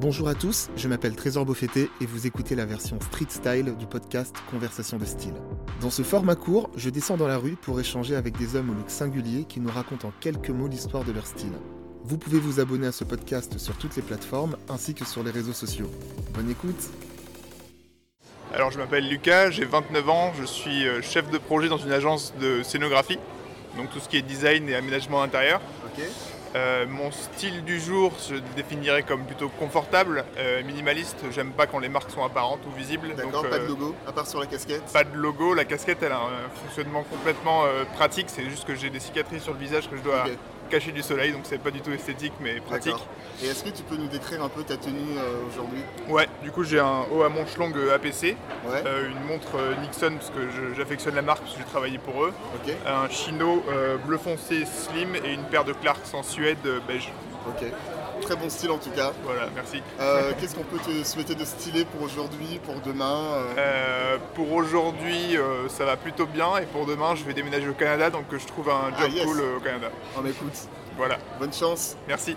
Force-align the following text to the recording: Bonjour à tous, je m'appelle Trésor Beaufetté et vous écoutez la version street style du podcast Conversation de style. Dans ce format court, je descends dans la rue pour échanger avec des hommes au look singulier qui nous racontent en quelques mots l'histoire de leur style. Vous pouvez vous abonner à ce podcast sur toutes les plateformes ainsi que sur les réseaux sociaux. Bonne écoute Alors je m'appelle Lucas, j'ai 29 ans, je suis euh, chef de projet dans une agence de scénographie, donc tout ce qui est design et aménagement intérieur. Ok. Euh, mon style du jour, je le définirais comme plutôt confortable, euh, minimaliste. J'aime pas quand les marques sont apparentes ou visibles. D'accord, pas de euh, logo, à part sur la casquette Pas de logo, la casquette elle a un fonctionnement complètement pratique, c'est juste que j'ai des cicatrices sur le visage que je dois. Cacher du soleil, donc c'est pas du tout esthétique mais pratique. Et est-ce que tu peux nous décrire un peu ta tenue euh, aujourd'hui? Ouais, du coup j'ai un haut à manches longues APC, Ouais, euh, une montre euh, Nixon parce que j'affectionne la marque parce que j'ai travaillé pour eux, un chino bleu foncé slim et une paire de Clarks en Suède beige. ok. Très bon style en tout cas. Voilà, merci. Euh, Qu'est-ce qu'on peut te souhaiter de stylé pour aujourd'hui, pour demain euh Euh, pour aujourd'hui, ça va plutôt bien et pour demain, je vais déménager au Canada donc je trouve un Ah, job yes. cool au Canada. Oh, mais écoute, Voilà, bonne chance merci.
Bonjour 0.00 0.28
à 0.28 0.34
tous, 0.34 0.70
je 0.76 0.88
m'appelle 0.88 1.14
Trésor 1.14 1.44
Beaufetté 1.44 1.90
et 2.00 2.06
vous 2.06 2.26
écoutez 2.26 2.54
la 2.54 2.64
version 2.64 2.98
street 3.02 3.26
style 3.28 3.76
du 3.76 3.84
podcast 3.84 4.34
Conversation 4.50 4.96
de 4.96 5.04
style. 5.04 5.34
Dans 5.82 5.90
ce 5.90 6.00
format 6.00 6.36
court, 6.36 6.70
je 6.74 6.88
descends 6.88 7.18
dans 7.18 7.26
la 7.26 7.36
rue 7.36 7.54
pour 7.54 7.78
échanger 7.78 8.16
avec 8.16 8.38
des 8.38 8.56
hommes 8.56 8.70
au 8.70 8.72
look 8.72 8.88
singulier 8.88 9.44
qui 9.44 9.60
nous 9.60 9.68
racontent 9.68 10.08
en 10.08 10.12
quelques 10.18 10.48
mots 10.48 10.68
l'histoire 10.68 11.04
de 11.04 11.12
leur 11.12 11.26
style. 11.26 11.52
Vous 12.02 12.16
pouvez 12.16 12.38
vous 12.38 12.60
abonner 12.60 12.86
à 12.86 12.92
ce 12.92 13.04
podcast 13.04 13.58
sur 13.58 13.76
toutes 13.76 13.94
les 13.94 14.00
plateformes 14.00 14.56
ainsi 14.70 14.94
que 14.94 15.04
sur 15.04 15.22
les 15.22 15.32
réseaux 15.32 15.52
sociaux. 15.52 15.90
Bonne 16.32 16.48
écoute 16.48 16.88
Alors 18.54 18.70
je 18.70 18.78
m'appelle 18.78 19.06
Lucas, 19.06 19.50
j'ai 19.50 19.66
29 19.66 20.08
ans, 20.08 20.32
je 20.40 20.46
suis 20.46 20.88
euh, 20.88 21.02
chef 21.02 21.30
de 21.30 21.36
projet 21.36 21.68
dans 21.68 21.76
une 21.76 21.92
agence 21.92 22.32
de 22.40 22.62
scénographie, 22.62 23.18
donc 23.76 23.90
tout 23.90 24.00
ce 24.00 24.08
qui 24.08 24.16
est 24.16 24.22
design 24.22 24.66
et 24.66 24.74
aménagement 24.76 25.20
intérieur. 25.20 25.60
Ok. 25.84 26.02
Euh, 26.56 26.84
mon 26.88 27.12
style 27.12 27.64
du 27.64 27.78
jour, 27.78 28.12
je 28.28 28.34
le 28.34 28.42
définirais 28.56 29.04
comme 29.04 29.24
plutôt 29.24 29.48
confortable, 29.48 30.24
euh, 30.36 30.62
minimaliste. 30.64 31.18
J'aime 31.30 31.52
pas 31.52 31.66
quand 31.66 31.78
les 31.78 31.88
marques 31.88 32.10
sont 32.10 32.24
apparentes 32.24 32.60
ou 32.66 32.76
visibles. 32.76 33.14
D'accord, 33.14 33.48
pas 33.48 33.58
de 33.58 33.64
euh, 33.64 33.68
logo, 33.68 33.94
à 34.06 34.12
part 34.12 34.26
sur 34.26 34.40
la 34.40 34.46
casquette 34.46 34.82
Pas 34.92 35.04
de 35.04 35.16
logo, 35.16 35.54
la 35.54 35.64
casquette 35.64 36.02
elle 36.02 36.12
a 36.12 36.18
un 36.18 36.48
fonctionnement 36.62 37.04
complètement 37.04 37.64
pratique, 37.94 38.26
c'est 38.28 38.44
juste 38.44 38.66
que 38.66 38.74
j'ai 38.74 38.90
des 38.90 39.00
cicatrices 39.00 39.44
sur 39.44 39.52
le 39.52 39.58
visage 39.58 39.88
que 39.88 39.96
je 39.96 40.02
dois. 40.02 40.24
Cacher 40.70 40.92
du 40.92 41.02
soleil, 41.02 41.32
donc 41.32 41.42
c'est 41.44 41.58
pas 41.58 41.70
du 41.70 41.80
tout 41.80 41.90
esthétique 41.90 42.32
mais 42.40 42.60
pratique. 42.60 42.94
Et 43.42 43.46
est-ce 43.48 43.64
que 43.64 43.70
tu 43.70 43.82
peux 43.82 43.96
nous 43.96 44.06
décrire 44.06 44.42
un 44.42 44.48
peu 44.48 44.62
ta 44.62 44.76
tenue 44.76 45.18
euh, 45.18 45.48
aujourd'hui? 45.48 45.82
Ouais, 46.08 46.28
du 46.42 46.50
coup 46.50 46.64
j'ai 46.64 46.78
un 46.78 47.02
haut 47.12 47.22
à 47.22 47.28
manches 47.28 47.56
longues 47.58 47.76
APC, 47.94 48.36
Ouais, 48.66 48.82
euh, 48.86 49.10
une 49.10 49.24
montre 49.26 49.56
euh, 49.56 49.74
Nixon 49.82 50.12
parce 50.16 50.30
que 50.30 50.74
j'affectionne 50.76 51.14
la 51.14 51.22
marque 51.22 51.40
parce 51.40 51.54
que 51.54 51.58
j'ai 51.58 51.66
travaillé 51.68 51.98
pour 51.98 52.24
eux, 52.24 52.32
un 52.86 53.08
chino 53.10 53.62
bleu 54.06 54.18
foncé 54.18 54.64
slim 54.64 55.14
et 55.16 55.32
une 55.34 55.44
paire 55.44 55.64
de 55.64 55.72
Clarks 55.72 56.14
en 56.14 56.22
Suède 56.22 56.58
beige. 56.86 57.10
ok. 57.48 57.64
Très 58.30 58.38
bon 58.38 58.48
style 58.48 58.70
en 58.70 58.78
tout 58.78 58.90
cas. 58.90 59.12
Voilà, 59.24 59.48
merci. 59.56 59.82
Euh, 59.98 60.30
Qu'est-ce 60.38 60.54
qu'on 60.54 60.62
peut 60.62 60.78
te 60.78 61.02
souhaiter 61.04 61.34
de 61.34 61.44
stylé 61.44 61.84
pour 61.84 62.02
aujourd'hui, 62.02 62.60
pour 62.64 62.76
demain 62.76 63.18
euh 63.34 63.54
Euh, 63.58 64.18
pour 64.36 64.52
aujourd'hui, 64.52 65.36
ça 65.68 65.84
va 65.84 65.96
plutôt 65.96 66.26
bien 66.26 66.58
et 66.58 66.66
pour 66.66 66.86
demain, 66.86 67.16
je 67.16 67.24
vais 67.24 67.34
déménager 67.34 67.68
au 67.68 67.72
Canada 67.72 68.08
donc 68.08 68.26
je 68.30 68.46
trouve 68.46 68.70
un 68.70 68.92
Ah, 68.96 69.00
job 69.00 69.10
yes. 69.12 69.24
cool 69.24 69.40
au 69.56 69.58
Canada. 69.58 69.90
Oh, 70.16 70.20
mais 70.22 70.30
écoute, 70.30 70.52
Voilà, 70.96 71.18
bonne 71.40 71.52
chance 71.52 71.96
merci. 72.06 72.36